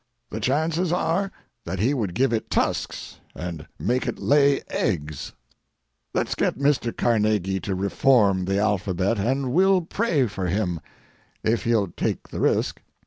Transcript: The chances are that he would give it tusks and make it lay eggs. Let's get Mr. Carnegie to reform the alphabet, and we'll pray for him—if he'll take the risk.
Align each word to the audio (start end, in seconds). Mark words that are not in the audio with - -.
The 0.31 0.39
chances 0.39 0.91
are 0.91 1.31
that 1.65 1.77
he 1.77 1.93
would 1.93 2.15
give 2.15 2.33
it 2.33 2.49
tusks 2.49 3.19
and 3.35 3.67
make 3.77 4.07
it 4.07 4.17
lay 4.17 4.61
eggs. 4.67 5.33
Let's 6.11 6.33
get 6.33 6.57
Mr. 6.57 6.91
Carnegie 6.97 7.59
to 7.59 7.75
reform 7.75 8.45
the 8.45 8.57
alphabet, 8.57 9.19
and 9.19 9.53
we'll 9.53 9.81
pray 9.81 10.25
for 10.25 10.47
him—if 10.47 11.65
he'll 11.65 11.89
take 11.89 12.29
the 12.29 12.39
risk. 12.39 12.81